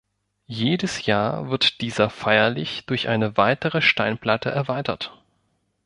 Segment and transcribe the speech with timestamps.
[0.47, 5.13] Jedes Jahr wird dieser feierlich durch eine weitere Steinplatte erweitert.